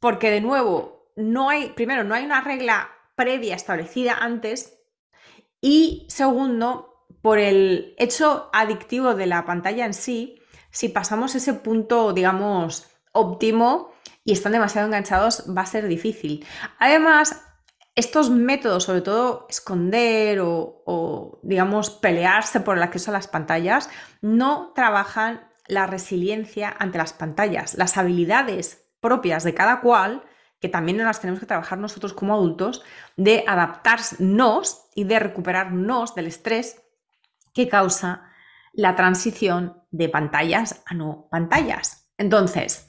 Porque 0.00 0.30
de 0.30 0.40
nuevo, 0.40 1.10
no 1.16 1.48
hay, 1.48 1.70
primero, 1.70 2.04
no 2.04 2.14
hay 2.14 2.24
una 2.24 2.40
regla 2.40 2.90
previa 3.14 3.54
establecida 3.54 4.18
antes. 4.20 4.78
Y 5.60 6.06
segundo, 6.10 7.06
por 7.22 7.38
el 7.38 7.94
hecho 7.98 8.50
adictivo 8.52 9.14
de 9.14 9.26
la 9.26 9.44
pantalla 9.46 9.86
en 9.86 9.94
sí, 9.94 10.40
si 10.70 10.90
pasamos 10.90 11.34
ese 11.34 11.54
punto, 11.54 12.12
digamos, 12.12 12.88
óptimo, 13.12 13.90
y 14.26 14.32
están 14.32 14.52
demasiado 14.52 14.88
enganchados, 14.88 15.44
va 15.56 15.62
a 15.62 15.66
ser 15.66 15.86
difícil. 15.86 16.44
Además, 16.78 17.42
estos 17.94 18.28
métodos, 18.28 18.84
sobre 18.84 19.00
todo 19.00 19.46
esconder 19.48 20.40
o, 20.42 21.40
digamos, 21.44 21.90
pelearse 21.90 22.60
por 22.60 22.76
el 22.76 22.82
acceso 22.82 23.10
a 23.10 23.14
las 23.14 23.28
pantallas, 23.28 23.88
no 24.20 24.72
trabajan 24.74 25.48
la 25.68 25.86
resiliencia 25.86 26.74
ante 26.78 26.98
las 26.98 27.12
pantallas, 27.12 27.74
las 27.74 27.96
habilidades 27.96 28.90
propias 29.00 29.44
de 29.44 29.54
cada 29.54 29.80
cual, 29.80 30.24
que 30.60 30.68
también 30.68 30.98
las 30.98 31.20
tenemos 31.20 31.38
que 31.38 31.46
trabajar 31.46 31.78
nosotros 31.78 32.12
como 32.12 32.34
adultos, 32.34 32.82
de 33.16 33.44
adaptarnos 33.46 34.88
y 34.96 35.04
de 35.04 35.20
recuperarnos 35.20 36.16
del 36.16 36.26
estrés 36.26 36.82
que 37.54 37.68
causa 37.68 38.24
la 38.72 38.96
transición 38.96 39.84
de 39.92 40.08
pantallas 40.08 40.82
a 40.84 40.94
no 40.94 41.28
pantallas. 41.30 42.10
Entonces, 42.18 42.88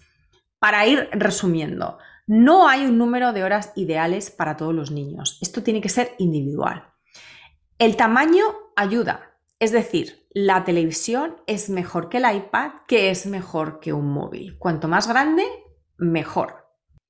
para 0.68 0.86
ir 0.86 1.08
resumiendo, 1.14 1.98
no 2.26 2.68
hay 2.68 2.86
un 2.86 2.98
número 2.98 3.32
de 3.32 3.42
horas 3.42 3.72
ideales 3.78 4.32
para 4.32 4.58
todos 4.58 4.76
los 4.76 4.92
niños. 4.92 5.40
Esto 5.42 5.64
tiene 5.64 5.80
que 5.80 5.88
ser 5.88 6.12
individual. 6.18 6.92
El 7.80 7.96
tamaño 7.96 8.44
ayuda, 8.76 9.40
es 9.60 9.72
decir, 9.72 10.28
la 10.34 10.66
televisión 10.66 11.38
es 11.48 11.70
mejor 11.70 12.10
que 12.10 12.18
el 12.18 12.36
iPad, 12.36 12.72
que 12.86 13.12
es 13.12 13.28
mejor 13.28 13.80
que 13.80 13.94
un 13.94 14.12
móvil. 14.12 14.58
Cuanto 14.58 14.90
más 14.90 15.08
grande, 15.08 15.46
mejor. 15.98 16.68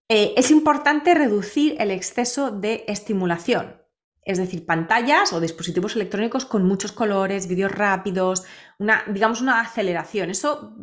Eh, 0.08 0.36
es 0.38 0.52
importante 0.52 1.16
reducir 1.16 1.78
el 1.80 1.90
exceso 1.90 2.52
de 2.52 2.86
estimulación, 2.88 3.82
es 4.24 4.38
decir, 4.38 4.68
pantallas 4.68 5.34
o 5.34 5.40
dispositivos 5.40 5.96
electrónicos 5.96 6.46
con 6.46 6.64
muchos 6.64 6.92
colores, 6.92 7.48
vídeos 7.48 7.72
rápidos, 7.72 8.44
una, 8.78 9.04
digamos 9.08 9.42
una 9.42 9.62
aceleración. 9.62 10.30
Eso 10.30 10.76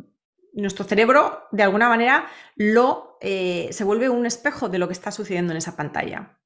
nuestro 0.54 0.84
cerebro, 0.84 1.46
de 1.52 1.62
alguna 1.62 1.88
manera, 1.88 2.26
lo, 2.56 3.18
eh, 3.20 3.68
se 3.72 3.84
vuelve 3.84 4.08
un 4.08 4.26
espejo 4.26 4.68
de 4.68 4.78
lo 4.78 4.86
que 4.86 4.92
está 4.92 5.10
sucediendo 5.10 5.52
en 5.52 5.58
esa 5.58 5.76
pantalla. 5.76 6.38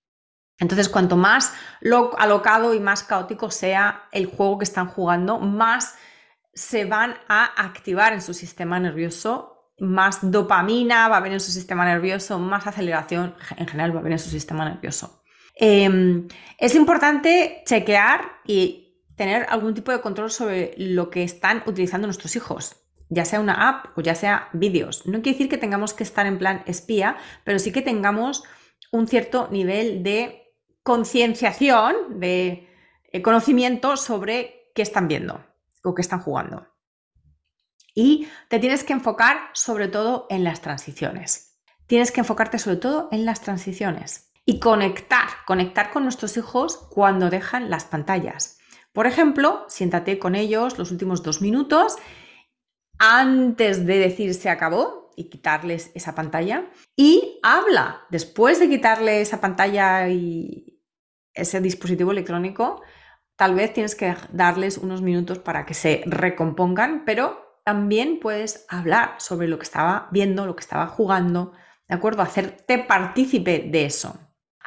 Entonces, 0.58 0.88
cuanto 0.88 1.16
más 1.16 1.54
lo, 1.80 2.18
alocado 2.18 2.74
y 2.74 2.80
más 2.80 3.04
caótico 3.04 3.50
sea 3.50 4.08
el 4.12 4.26
juego 4.26 4.58
que 4.58 4.64
están 4.64 4.88
jugando, 4.88 5.38
más 5.38 5.96
se 6.52 6.84
van 6.84 7.14
a 7.28 7.44
activar 7.44 8.12
en 8.12 8.20
su 8.20 8.34
sistema 8.34 8.80
nervioso, 8.80 9.72
más 9.78 10.18
dopamina 10.22 11.08
va 11.08 11.16
a 11.16 11.18
haber 11.18 11.32
en 11.32 11.40
su 11.40 11.52
sistema 11.52 11.84
nervioso, 11.84 12.38
más 12.40 12.66
aceleración 12.66 13.36
en 13.56 13.68
general 13.68 13.92
va 13.92 13.96
a 13.96 14.00
haber 14.00 14.12
en 14.12 14.18
su 14.18 14.30
sistema 14.30 14.68
nervioso. 14.68 15.22
Em, 15.54 16.26
es 16.58 16.74
importante 16.74 17.62
chequear 17.64 18.40
y 18.44 19.04
tener 19.16 19.46
algún 19.48 19.74
tipo 19.74 19.92
de 19.92 20.00
control 20.00 20.30
sobre 20.30 20.74
lo 20.78 21.10
que 21.10 21.22
están 21.22 21.62
utilizando 21.66 22.06
nuestros 22.06 22.34
hijos 22.34 22.87
ya 23.08 23.24
sea 23.24 23.40
una 23.40 23.68
app 23.68 23.96
o 23.96 24.00
ya 24.00 24.14
sea 24.14 24.48
vídeos. 24.52 25.06
No 25.06 25.22
quiere 25.22 25.32
decir 25.32 25.48
que 25.48 25.58
tengamos 25.58 25.94
que 25.94 26.04
estar 26.04 26.26
en 26.26 26.38
plan 26.38 26.62
espía, 26.66 27.16
pero 27.44 27.58
sí 27.58 27.72
que 27.72 27.82
tengamos 27.82 28.44
un 28.92 29.06
cierto 29.06 29.48
nivel 29.50 30.02
de 30.02 30.54
concienciación, 30.82 32.20
de 32.20 32.68
eh, 33.12 33.22
conocimiento 33.22 33.96
sobre 33.96 34.70
qué 34.74 34.82
están 34.82 35.08
viendo 35.08 35.44
o 35.82 35.94
qué 35.94 36.02
están 36.02 36.20
jugando. 36.20 36.66
Y 37.94 38.28
te 38.48 38.58
tienes 38.58 38.84
que 38.84 38.92
enfocar 38.92 39.50
sobre 39.54 39.88
todo 39.88 40.26
en 40.30 40.44
las 40.44 40.60
transiciones. 40.60 41.58
Tienes 41.86 42.12
que 42.12 42.20
enfocarte 42.20 42.58
sobre 42.58 42.76
todo 42.76 43.08
en 43.10 43.24
las 43.24 43.40
transiciones 43.40 44.30
y 44.44 44.60
conectar, 44.60 45.28
conectar 45.46 45.90
con 45.90 46.04
nuestros 46.04 46.36
hijos 46.36 46.76
cuando 46.90 47.28
dejan 47.28 47.70
las 47.70 47.84
pantallas. 47.84 48.58
Por 48.92 49.06
ejemplo, 49.06 49.64
siéntate 49.68 50.18
con 50.18 50.34
ellos 50.34 50.78
los 50.78 50.90
últimos 50.90 51.22
dos 51.22 51.40
minutos 51.40 51.96
antes 52.98 53.86
de 53.86 53.98
decir 53.98 54.34
se 54.34 54.50
acabó 54.50 55.10
y 55.16 55.30
quitarles 55.30 55.90
esa 55.94 56.14
pantalla. 56.14 56.70
Y 56.96 57.40
habla, 57.42 58.02
después 58.10 58.60
de 58.60 58.68
quitarle 58.68 59.20
esa 59.20 59.40
pantalla 59.40 60.08
y 60.08 60.80
ese 61.34 61.60
dispositivo 61.60 62.12
electrónico, 62.12 62.82
tal 63.36 63.54
vez 63.54 63.72
tienes 63.72 63.94
que 63.94 64.14
darles 64.32 64.78
unos 64.78 65.02
minutos 65.02 65.38
para 65.38 65.66
que 65.66 65.74
se 65.74 66.02
recompongan, 66.06 67.04
pero 67.04 67.60
también 67.64 68.18
puedes 68.20 68.64
hablar 68.68 69.14
sobre 69.18 69.48
lo 69.48 69.58
que 69.58 69.64
estaba 69.64 70.08
viendo, 70.10 70.46
lo 70.46 70.56
que 70.56 70.62
estaba 70.62 70.86
jugando, 70.86 71.52
¿de 71.88 71.94
acuerdo? 71.94 72.22
Hacerte 72.22 72.78
partícipe 72.78 73.68
de 73.70 73.84
eso. 73.84 74.18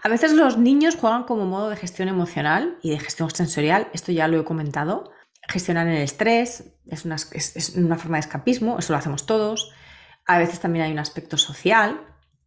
A 0.03 0.09
veces 0.09 0.33
los 0.33 0.57
niños 0.57 0.95
juegan 0.95 1.23
como 1.23 1.45
modo 1.45 1.69
de 1.69 1.75
gestión 1.75 2.09
emocional 2.09 2.77
y 2.81 2.91
de 2.91 2.99
gestión 2.99 3.29
sensorial, 3.29 3.87
esto 3.93 4.11
ya 4.11 4.27
lo 4.27 4.39
he 4.39 4.43
comentado, 4.43 5.11
gestionar 5.47 5.87
el 5.87 6.01
estrés, 6.01 6.75
es 6.87 7.05
una, 7.05 7.15
es, 7.15 7.73
una, 7.75 7.97
forma 7.97 8.17
de 8.17 8.21
escapismo, 8.21 8.79
eso 8.79 8.93
lo 8.93 8.99
hacemos 8.99 9.25
todos. 9.25 9.71
A 10.25 10.37
veces 10.37 10.59
también 10.59 10.85
hay 10.85 10.91
un 10.91 10.99
aspecto 10.99 11.37
social 11.37 12.01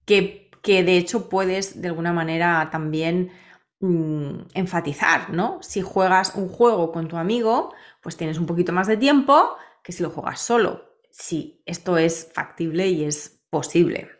que, 0.04 0.50
que 0.62 0.84
de 0.84 0.96
hecho 0.96 1.28
puedes 1.28 1.80
de 1.80 1.88
alguna 1.88 2.12
manera 2.12 2.68
también 2.70 3.32
mm, 3.80 4.40
enfatizar, 4.54 5.30
¿no? 5.30 5.58
Si 5.62 5.82
juegas 5.82 6.34
un 6.34 6.48
juego 6.48 6.92
con 6.92 7.08
tu 7.08 7.16
amigo, 7.16 7.74
pues 8.00 8.16
tienes 8.16 8.38
un 8.38 8.46
poquito 8.46 8.72
más 8.72 8.86
de 8.86 8.96
tiempo 8.96 9.56
que 9.82 9.92
si 9.92 10.02
lo 10.02 10.10
juegas 10.10 10.40
solo. 10.40 10.94
Sí, 11.10 11.62
esto 11.66 11.96
es 11.98 12.30
factible 12.32 12.88
y 12.88 13.04
es 13.04 13.44
posible. 13.50 14.10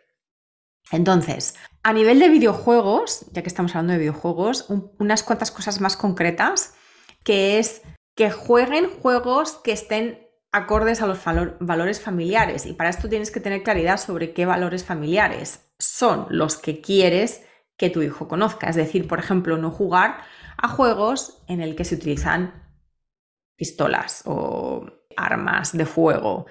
Entonces, 0.91 1.55
a 1.83 1.93
nivel 1.93 2.19
de 2.19 2.29
videojuegos, 2.29 3.25
ya 3.31 3.41
que 3.41 3.49
estamos 3.49 3.71
hablando 3.71 3.93
de 3.93 3.99
videojuegos, 3.99 4.67
unas 4.99 5.23
cuantas 5.23 5.51
cosas 5.51 5.81
más 5.81 5.97
concretas, 5.97 6.75
que 7.23 7.59
es 7.59 7.81
que 8.15 8.31
jueguen 8.31 8.89
juegos 8.89 9.59
que 9.63 9.71
estén 9.73 10.25
acordes 10.51 11.01
a 11.01 11.07
los 11.07 11.19
valores 11.59 12.01
familiares. 12.01 12.65
Y 12.65 12.73
para 12.73 12.89
esto 12.89 13.09
tienes 13.09 13.29
que 13.29 13.41
tener 13.41 13.61
claridad 13.61 13.97
sobre 13.97 14.33
qué 14.33 14.45
valores 14.45 14.85
familiares 14.85 15.73
son 15.77 16.27
los 16.29 16.57
que 16.57 16.79
quieres 16.81 17.45
que 17.77 17.89
tu 17.89 18.01
hijo 18.01 18.27
conozca. 18.27 18.69
Es 18.69 18.77
decir, 18.77 19.07
por 19.07 19.19
ejemplo, 19.19 19.57
no 19.57 19.69
jugar 19.69 20.21
a 20.57 20.69
juegos 20.69 21.43
en 21.47 21.59
el 21.59 21.75
que 21.75 21.83
se 21.83 21.95
utilizan 21.95 22.63
pistolas 23.57 24.23
o 24.25 24.85
armas 25.17 25.75
de 25.75 25.85
fuego. 25.85 26.45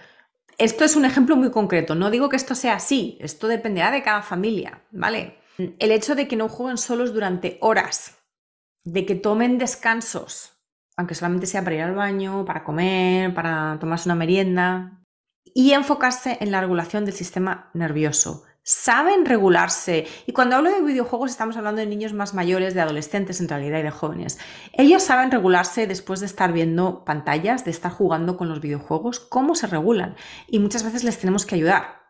Esto 0.58 0.84
es 0.84 0.96
un 0.96 1.06
ejemplo 1.06 1.36
muy 1.36 1.50
concreto. 1.50 1.94
No 1.94 2.10
digo 2.10 2.28
que 2.28 2.36
esto 2.36 2.54
sea 2.54 2.74
así, 2.74 3.18
esto 3.20 3.48
dependerá 3.48 3.90
de 3.90 4.02
cada 4.02 4.22
familia, 4.22 4.84
¿vale? 4.90 5.38
El 5.56 5.90
hecho 5.92 6.14
de 6.14 6.28
que 6.28 6.36
no 6.36 6.48
jueguen 6.48 6.78
solos 6.78 7.14
durante 7.14 7.58
horas, 7.60 8.18
de 8.84 9.06
que 9.06 9.14
tomen 9.14 9.58
descansos, 9.58 10.53
aunque 10.96 11.14
solamente 11.14 11.46
sea 11.46 11.62
para 11.62 11.76
ir 11.76 11.82
al 11.82 11.94
baño, 11.94 12.44
para 12.44 12.64
comer, 12.64 13.34
para 13.34 13.78
tomarse 13.80 14.08
una 14.08 14.14
merienda, 14.14 15.00
y 15.54 15.72
enfocarse 15.72 16.38
en 16.40 16.50
la 16.50 16.60
regulación 16.60 17.04
del 17.04 17.14
sistema 17.14 17.70
nervioso, 17.74 18.44
saben 18.64 19.26
regularse. 19.26 20.06
Y 20.26 20.32
cuando 20.32 20.56
hablo 20.56 20.70
de 20.70 20.82
videojuegos 20.82 21.30
estamos 21.30 21.56
hablando 21.56 21.80
de 21.80 21.86
niños 21.86 22.12
más 22.12 22.34
mayores, 22.34 22.74
de 22.74 22.80
adolescentes 22.80 23.40
en 23.40 23.48
realidad 23.48 23.78
y 23.78 23.82
de 23.82 23.90
jóvenes. 23.90 24.38
Ellos 24.72 25.02
saben 25.02 25.30
regularse 25.30 25.86
después 25.86 26.20
de 26.20 26.26
estar 26.26 26.52
viendo 26.52 27.04
pantallas, 27.04 27.64
de 27.64 27.70
estar 27.70 27.92
jugando 27.92 28.36
con 28.36 28.48
los 28.48 28.60
videojuegos, 28.60 29.20
cómo 29.20 29.54
se 29.54 29.66
regulan. 29.66 30.16
Y 30.48 30.58
muchas 30.58 30.82
veces 30.82 31.04
les 31.04 31.18
tenemos 31.18 31.46
que 31.46 31.54
ayudar. 31.54 32.02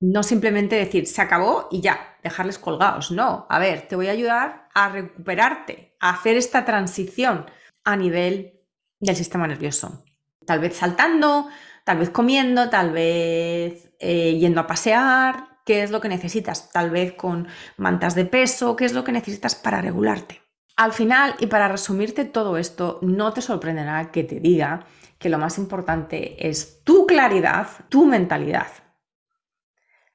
No 0.00 0.22
simplemente 0.22 0.76
decir, 0.76 1.06
se 1.06 1.22
acabó 1.22 1.68
y 1.70 1.80
ya, 1.80 2.16
dejarles 2.22 2.58
colgados. 2.58 3.10
No, 3.10 3.46
a 3.48 3.58
ver, 3.58 3.86
te 3.86 3.94
voy 3.94 4.08
a 4.08 4.12
ayudar 4.12 4.68
a 4.74 4.88
recuperarte, 4.88 5.96
a 6.00 6.10
hacer 6.10 6.36
esta 6.36 6.64
transición 6.64 7.46
a 7.84 7.96
nivel 7.96 8.60
del 9.00 9.16
sistema 9.16 9.46
nervioso. 9.46 10.04
Tal 10.46 10.60
vez 10.60 10.76
saltando, 10.76 11.48
tal 11.84 11.98
vez 11.98 12.10
comiendo, 12.10 12.70
tal 12.70 12.92
vez 12.92 13.94
eh, 13.98 14.36
yendo 14.38 14.60
a 14.60 14.66
pasear, 14.66 15.60
qué 15.64 15.82
es 15.82 15.90
lo 15.90 16.00
que 16.00 16.08
necesitas, 16.08 16.70
tal 16.70 16.90
vez 16.90 17.12
con 17.12 17.48
mantas 17.76 18.14
de 18.14 18.24
peso, 18.24 18.76
qué 18.76 18.84
es 18.84 18.92
lo 18.92 19.04
que 19.04 19.12
necesitas 19.12 19.54
para 19.54 19.80
regularte. 19.80 20.42
Al 20.76 20.92
final, 20.92 21.34
y 21.38 21.46
para 21.46 21.68
resumirte 21.68 22.24
todo 22.24 22.58
esto, 22.58 22.98
no 23.02 23.32
te 23.32 23.40
sorprenderá 23.40 24.10
que 24.10 24.24
te 24.24 24.40
diga 24.40 24.86
que 25.18 25.28
lo 25.28 25.38
más 25.38 25.58
importante 25.58 26.48
es 26.48 26.82
tu 26.82 27.06
claridad, 27.06 27.68
tu 27.88 28.04
mentalidad. 28.04 28.66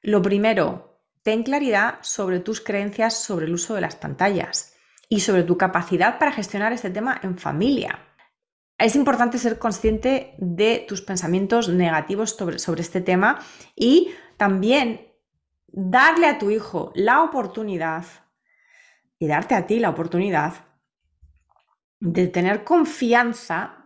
Lo 0.02 0.22
primero, 0.22 1.02
ten 1.24 1.44
claridad 1.44 2.00
sobre 2.02 2.40
tus 2.40 2.62
creencias 2.62 3.16
sobre 3.24 3.46
el 3.46 3.54
uso 3.54 3.74
de 3.74 3.82
las 3.82 3.96
pantallas 3.96 4.76
y 5.10 5.22
sobre 5.22 5.44
tu 5.44 5.58
capacidad 5.58 6.20
para 6.20 6.32
gestionar 6.32 6.72
este 6.72 6.92
tema 6.92 7.20
en 7.24 7.38
familia. 7.38 8.00
Es 8.78 8.96
importante 8.96 9.40
ser 9.40 9.60
consciente 9.60 10.36
de 10.38 10.86
tus 10.88 11.02
pensamientos 11.02 11.68
negativos 11.68 12.30
sobre, 12.30 12.60
sobre 12.60 12.82
este 12.82 13.02
tema 13.02 13.40
y 13.76 14.12
también 14.38 15.14
darle 15.68 16.28
a 16.28 16.38
tu 16.38 16.52
hijo 16.52 16.92
la 16.96 17.24
oportunidad 17.24 18.06
y 19.18 19.28
darte 19.28 19.56
a 19.56 19.68
ti 19.68 19.80
la 19.80 19.90
oportunidad 19.90 20.54
de 22.00 22.28
tener 22.28 22.64
confianza 22.64 23.86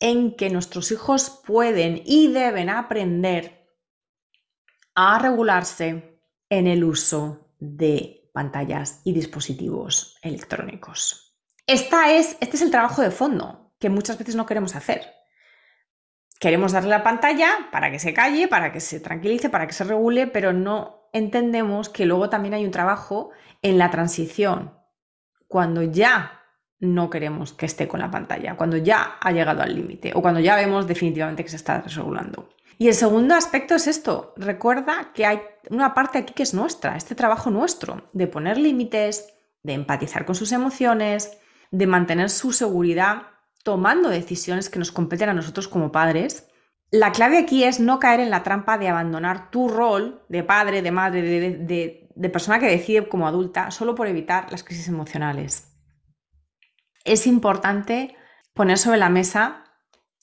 en 0.00 0.34
que 0.34 0.50
nuestros 0.50 0.90
hijos 0.90 1.42
pueden 1.46 2.02
y 2.04 2.32
deben 2.32 2.70
aprender 2.70 3.68
a 4.96 5.18
regularse 5.20 6.18
en 6.48 6.66
el 6.66 6.82
uso 6.82 7.52
de 7.60 8.21
pantallas 8.32 9.00
y 9.04 9.12
dispositivos 9.12 10.18
electrónicos. 10.22 11.36
Esta 11.66 12.12
es, 12.12 12.36
este 12.40 12.56
es 12.56 12.62
el 12.62 12.70
trabajo 12.70 13.02
de 13.02 13.10
fondo 13.10 13.74
que 13.78 13.90
muchas 13.90 14.18
veces 14.18 14.34
no 14.34 14.46
queremos 14.46 14.74
hacer. 14.74 15.02
Queremos 16.40 16.72
darle 16.72 16.90
la 16.90 17.04
pantalla 17.04 17.68
para 17.70 17.90
que 17.90 17.98
se 17.98 18.12
calle, 18.12 18.48
para 18.48 18.72
que 18.72 18.80
se 18.80 19.00
tranquilice, 19.00 19.48
para 19.48 19.66
que 19.66 19.72
se 19.72 19.84
regule, 19.84 20.26
pero 20.26 20.52
no 20.52 21.08
entendemos 21.12 21.88
que 21.88 22.06
luego 22.06 22.28
también 22.30 22.54
hay 22.54 22.64
un 22.64 22.70
trabajo 22.70 23.30
en 23.60 23.78
la 23.78 23.90
transición, 23.90 24.76
cuando 25.46 25.82
ya 25.82 26.40
no 26.80 27.10
queremos 27.10 27.52
que 27.52 27.66
esté 27.66 27.86
con 27.86 28.00
la 28.00 28.10
pantalla, 28.10 28.56
cuando 28.56 28.76
ya 28.76 29.18
ha 29.20 29.30
llegado 29.30 29.62
al 29.62 29.74
límite 29.74 30.12
o 30.14 30.22
cuando 30.22 30.40
ya 30.40 30.56
vemos 30.56 30.86
definitivamente 30.88 31.44
que 31.44 31.50
se 31.50 31.56
está 31.56 31.78
desregulando. 31.78 32.48
Y 32.78 32.88
el 32.88 32.94
segundo 32.94 33.36
aspecto 33.36 33.76
es 33.76 33.86
esto, 33.86 34.34
recuerda 34.36 35.12
que 35.14 35.26
hay 35.26 35.40
una 35.70 35.94
parte 35.94 36.18
aquí 36.18 36.34
que 36.34 36.42
es 36.42 36.54
nuestra, 36.54 36.96
este 36.96 37.14
trabajo 37.14 37.50
nuestro, 37.50 38.08
de 38.12 38.26
poner 38.26 38.58
límites, 38.58 39.32
de 39.62 39.74
empatizar 39.74 40.24
con 40.24 40.34
sus 40.34 40.52
emociones, 40.52 41.38
de 41.70 41.86
mantener 41.86 42.30
su 42.30 42.52
seguridad 42.52 43.28
tomando 43.64 44.08
decisiones 44.08 44.68
que 44.68 44.78
nos 44.78 44.92
competen 44.92 45.28
a 45.28 45.34
nosotros 45.34 45.68
como 45.68 45.92
padres 45.92 46.48
la 46.92 47.10
clave 47.10 47.38
aquí 47.38 47.64
es 47.64 47.80
no 47.80 47.98
caer 47.98 48.20
en 48.20 48.28
la 48.28 48.42
trampa 48.42 48.76
de 48.76 48.86
abandonar 48.86 49.50
tu 49.50 49.66
rol 49.66 50.22
de 50.28 50.44
padre, 50.44 50.82
de 50.82 50.90
madre, 50.90 51.22
de, 51.58 52.28
persona 52.28 52.60
que 52.60 52.66
decide 52.66 53.08
como 53.08 53.26
adulta 53.26 53.70
solo 53.70 53.94
por 53.94 54.06
evitar 54.08 54.52
las 54.52 54.62
crisis 54.62 54.88
emocionales. 54.88 55.74
Es 57.04 57.26
importante 57.26 58.14
poner 58.52 58.76
sobre 58.76 58.98
la 58.98 59.08
mesa 59.08 59.64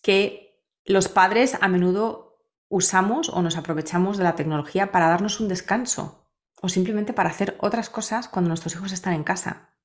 que 0.04 0.62
los 0.86 1.08
padres 1.08 1.58
a 1.60 1.68
menudo 1.68 2.29
usamos 2.70 3.30
o 3.30 3.42
nos 3.42 3.58
aprovechamos 3.58 4.18
de 4.18 4.24
la 4.24 4.36
tecnología 4.36 4.92
para 4.92 5.10
darnos 5.10 5.40
un 5.40 5.48
descanso 5.48 6.32
o 6.62 6.70
simplemente 6.70 7.14
para 7.14 7.30
hacer 7.30 7.58
otras 7.60 7.90
cosas 7.90 8.28
cuando 8.28 8.50
nuestros 8.50 8.76
hijos 8.76 8.92
están 8.92 9.14
en 9.14 9.24
casa. 9.24 9.76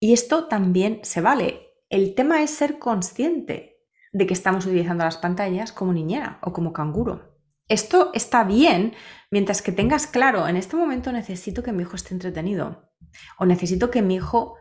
Y 0.00 0.12
esto 0.12 0.48
también 0.48 1.00
se 1.02 1.20
vale. 1.20 1.74
El 1.88 2.14
tema 2.14 2.42
es 2.42 2.50
ser 2.50 2.78
consciente 2.78 3.86
de 4.12 4.26
que 4.26 4.34
estamos 4.34 4.66
utilizando 4.66 5.04
las 5.04 5.18
pantallas 5.18 5.72
como 5.72 5.92
niñera 5.92 6.38
o 6.42 6.52
como 6.52 6.72
canguro. 6.72 7.38
Esto 7.68 8.10
está 8.14 8.44
bien 8.44 8.94
mientras 9.30 9.62
que 9.62 9.72
tengas 9.72 10.06
claro, 10.06 10.48
en 10.48 10.56
este 10.56 10.76
momento 10.76 11.12
necesito 11.12 11.62
que 11.62 11.72
mi 11.72 11.82
hijo 11.82 11.96
esté 11.96 12.14
entretenido 12.14 12.92
o 13.38 13.46
necesito 13.46 13.90
que 13.90 14.02
mi 14.02 14.16
hijo 14.16 14.56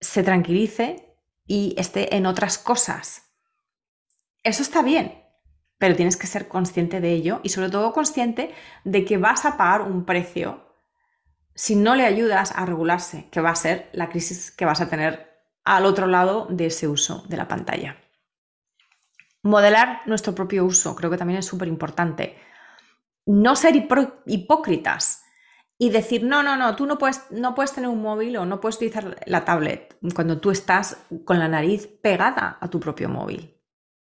se 0.00 0.22
tranquilice 0.22 1.16
y 1.46 1.74
esté 1.78 2.16
en 2.16 2.26
otras 2.26 2.58
cosas. 2.58 3.32
Eso 4.42 4.62
está 4.62 4.82
bien, 4.82 5.24
pero 5.78 5.96
tienes 5.96 6.16
que 6.16 6.26
ser 6.26 6.48
consciente 6.48 7.00
de 7.00 7.12
ello 7.12 7.40
y 7.42 7.48
sobre 7.48 7.70
todo 7.70 7.92
consciente 7.92 8.52
de 8.84 9.04
que 9.04 9.16
vas 9.16 9.44
a 9.44 9.56
pagar 9.56 9.82
un 9.82 10.04
precio 10.04 10.68
si 11.54 11.74
no 11.74 11.96
le 11.96 12.04
ayudas 12.04 12.52
a 12.54 12.66
regularse, 12.66 13.28
que 13.30 13.40
va 13.40 13.50
a 13.50 13.56
ser 13.56 13.90
la 13.92 14.08
crisis 14.08 14.52
que 14.52 14.64
vas 14.64 14.80
a 14.80 14.88
tener 14.88 15.28
al 15.64 15.86
otro 15.86 16.06
lado 16.06 16.46
de 16.50 16.66
ese 16.66 16.86
uso 16.86 17.24
de 17.28 17.36
la 17.36 17.48
pantalla. 17.48 17.96
Modelar 19.42 20.02
nuestro 20.06 20.36
propio 20.36 20.64
uso, 20.64 20.94
creo 20.94 21.10
que 21.10 21.16
también 21.16 21.40
es 21.40 21.46
súper 21.46 21.66
importante. 21.66 22.38
No 23.26 23.56
ser 23.56 23.74
hipócritas 24.26 25.24
y 25.76 25.90
decir, 25.90 26.22
no, 26.22 26.44
no, 26.44 26.56
no, 26.56 26.76
tú 26.76 26.86
no 26.86 26.96
puedes, 26.96 27.28
no 27.30 27.56
puedes 27.56 27.72
tener 27.72 27.90
un 27.90 28.02
móvil 28.02 28.36
o 28.36 28.46
no 28.46 28.60
puedes 28.60 28.76
utilizar 28.76 29.16
la 29.26 29.44
tablet 29.44 29.96
cuando 30.14 30.38
tú 30.38 30.52
estás 30.52 30.96
con 31.24 31.40
la 31.40 31.48
nariz 31.48 31.86
pegada 31.86 32.58
a 32.60 32.68
tu 32.68 32.78
propio 32.78 33.08
móvil. 33.08 33.57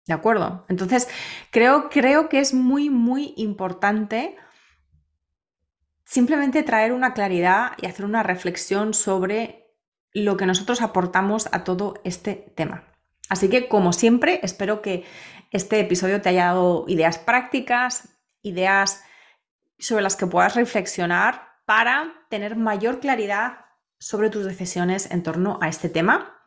¿De 0.08 0.14
acuerdo? 0.14 0.66
Entonces, 0.68 1.08
creo, 1.52 1.90
creo 1.90 2.28
que 2.28 2.40
es 2.40 2.54
muy, 2.54 2.90
muy 2.90 3.34
importante 3.38 4.36
simplemente 6.06 6.64
traer 6.64 6.92
una 6.92 7.14
claridad 7.14 7.72
y 7.82 7.86
hacer 7.86 8.06
una 8.06 8.24
reflexión 8.24 8.94
sobre 8.94 9.72
lo 10.14 10.36
que 10.36 10.46
nosotros 10.46 10.82
aportamos 10.82 11.48
a 11.54 11.64
todo 11.64 11.94
este 12.04 12.52
tema. 12.56 12.84
Así 13.30 13.50
que, 13.50 13.70
como 13.70 13.94
siempre, 13.94 14.42
espero 14.44 14.82
que 14.82 15.06
este 15.52 15.80
episodio 15.80 16.22
te 16.22 16.30
haya 16.30 16.48
dado 16.48 16.84
ideas 16.88 17.18
prácticas, 17.18 18.10
ideas 18.42 19.04
sobre 19.80 20.04
las 20.04 20.18
que 20.18 20.28
puedas 20.28 20.56
reflexionar 20.56 21.48
para 21.66 22.26
tener 22.30 22.58
mayor 22.58 23.00
claridad 23.00 23.60
sobre 24.00 24.30
tus 24.30 24.46
decisiones 24.46 25.10
en 25.12 25.24
torno 25.24 25.60
a 25.62 25.70
este 25.70 25.88
tema. 25.88 26.41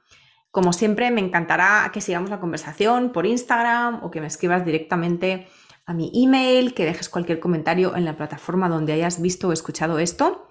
Como 0.54 0.72
siempre, 0.72 1.10
me 1.10 1.20
encantará 1.20 1.90
que 1.92 2.00
sigamos 2.00 2.30
la 2.30 2.38
conversación 2.38 3.10
por 3.10 3.26
Instagram 3.26 4.04
o 4.04 4.12
que 4.12 4.20
me 4.20 4.28
escribas 4.28 4.64
directamente 4.64 5.48
a 5.84 5.92
mi 5.94 6.12
email, 6.14 6.74
que 6.74 6.84
dejes 6.84 7.08
cualquier 7.08 7.40
comentario 7.40 7.96
en 7.96 8.04
la 8.04 8.16
plataforma 8.16 8.68
donde 8.68 8.92
hayas 8.92 9.20
visto 9.20 9.48
o 9.48 9.52
escuchado 9.52 9.98
esto. 9.98 10.46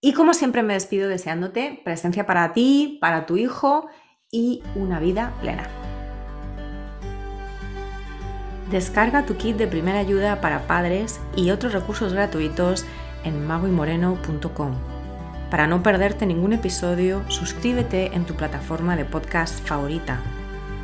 Y 0.00 0.14
como 0.14 0.32
siempre 0.32 0.62
me 0.62 0.72
despido 0.72 1.10
deseándote 1.10 1.78
presencia 1.84 2.24
para 2.24 2.54
ti, 2.54 2.96
para 3.02 3.26
tu 3.26 3.36
hijo 3.36 3.86
y 4.30 4.62
una 4.76 4.98
vida 4.98 5.34
plena. 5.42 5.68
Descarga 8.70 9.26
tu 9.26 9.36
kit 9.36 9.58
de 9.58 9.66
primera 9.66 9.98
ayuda 9.98 10.40
para 10.40 10.66
padres 10.66 11.20
y 11.36 11.50
otros 11.50 11.74
recursos 11.74 12.14
gratuitos 12.14 12.86
en 13.24 13.46
magoymoreno.com. 13.46 14.93
Para 15.54 15.68
no 15.68 15.84
perderte 15.84 16.26
ningún 16.26 16.52
episodio, 16.52 17.22
suscríbete 17.30 18.16
en 18.16 18.24
tu 18.24 18.34
plataforma 18.34 18.96
de 18.96 19.04
podcast 19.04 19.64
favorita. 19.64 20.20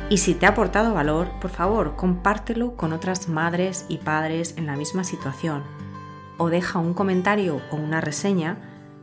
Y 0.09 0.19
si 0.19 0.33
te 0.33 0.45
ha 0.45 0.49
aportado 0.51 0.93
valor, 0.93 1.29
por 1.41 1.51
favor, 1.51 1.97
compártelo 1.97 2.77
con 2.77 2.93
otras 2.93 3.27
madres 3.27 3.85
y 3.89 3.97
padres 3.97 4.53
en 4.55 4.67
la 4.67 4.77
misma 4.77 5.03
situación. 5.03 5.61
O 6.37 6.49
deja 6.49 6.79
un 6.79 6.93
comentario 6.93 7.59
o 7.69 7.75
una 7.75 7.99
reseña 7.99 8.59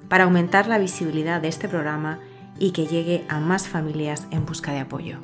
para 0.08 0.24
aumentar 0.24 0.68
la 0.68 0.78
visibilidad 0.78 1.42
de 1.42 1.48
este 1.48 1.68
programa 1.68 2.18
y 2.58 2.70
que 2.70 2.86
llegue 2.86 3.26
a 3.28 3.38
más 3.38 3.68
familias 3.68 4.26
en 4.30 4.46
busca 4.46 4.72
de 4.72 4.80
apoyo. 4.80 5.18